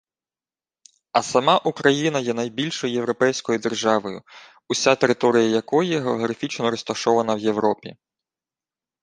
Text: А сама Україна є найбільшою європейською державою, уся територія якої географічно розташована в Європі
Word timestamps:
А 1.11 1.21
сама 1.23 1.57
Україна 1.57 2.19
є 2.19 2.33
найбільшою 2.33 2.93
європейською 2.93 3.59
державою, 3.59 4.21
уся 4.69 4.95
територія 4.95 5.43
якої 5.49 5.99
географічно 5.99 6.71
розташована 6.71 7.35
в 7.35 7.39
Європі 7.39 7.95